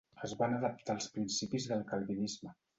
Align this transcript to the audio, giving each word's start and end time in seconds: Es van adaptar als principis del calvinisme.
Es 0.27 0.31
van 0.39 0.55
adaptar 0.59 0.95
als 0.95 1.11
principis 1.19 1.71
del 1.75 1.87
calvinisme. 1.95 2.59